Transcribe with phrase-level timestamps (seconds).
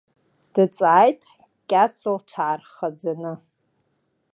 [0.53, 1.21] Дҵааит
[1.69, 3.33] Кьаса лҽаархааӡаны.